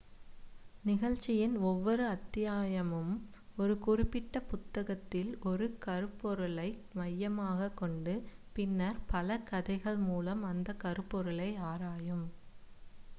[0.83, 3.11] நிகழ்ச்சியின் ஒவ்வொரு அத்தியாயமும்
[3.57, 6.67] ஒரு குறிப்பிட்ட புத்தகத்தில் ஒரு கருப்பொருளை
[6.93, 8.15] மையமாகக் கொண்டு
[8.53, 12.25] பின்னர் பல கதைகள் மூலம் அந்த கருப்பொருளை ஆராயும்